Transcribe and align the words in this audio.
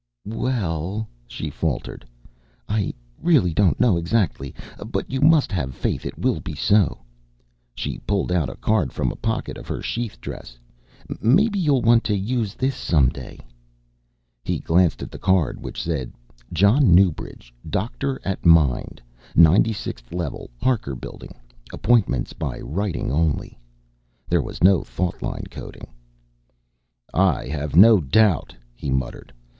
"We 0.25 0.49
l 0.49 0.63
l," 0.63 1.07
she 1.27 1.51
faltered, 1.51 2.07
"I 2.67 2.91
really 3.21 3.53
don't 3.53 3.79
know 3.79 3.97
exactly. 3.97 4.51
But 4.83 5.11
you 5.11 5.21
must 5.21 5.51
have 5.51 5.75
faith 5.75 6.07
it 6.07 6.17
will 6.17 6.39
be 6.39 6.55
so." 6.55 7.01
She 7.75 7.99
pulled 8.07 8.31
out 8.31 8.49
a 8.49 8.55
card 8.55 8.91
from 8.91 9.11
a 9.11 9.15
pocket 9.15 9.59
of 9.59 9.67
her 9.67 9.79
sheath 9.83 10.19
dress. 10.19 10.57
"Maybe 11.21 11.59
you'll 11.59 11.83
want 11.83 12.03
to 12.05 12.17
use 12.17 12.55
this 12.55 12.73
some 12.73 13.09
day." 13.09 13.41
He 14.43 14.57
glanced 14.57 15.03
at 15.03 15.11
the 15.11 15.19
card 15.19 15.61
which 15.61 15.79
said, 15.83 16.11
John 16.51 16.95
Newbridge, 16.95 17.53
Doctor 17.69 18.19
at 18.25 18.43
Mind, 18.43 19.03
96th 19.37 20.11
Level, 20.11 20.49
Harker 20.59 20.95
Building, 20.95 21.35
Appointments 21.71 22.33
by 22.33 22.59
Writing 22.59 23.11
Only. 23.11 23.55
There 24.27 24.41
was 24.41 24.63
no 24.63 24.83
thought 24.83 25.21
line 25.21 25.45
coding. 25.51 25.93
"I 27.13 27.45
have 27.49 27.75
no 27.75 27.99
doubt," 28.01 28.55
he 28.73 28.89
muttered. 28.89 29.31